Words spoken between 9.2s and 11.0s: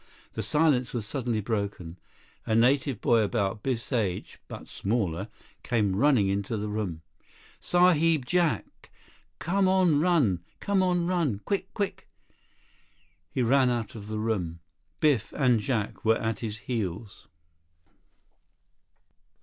Come on run! Come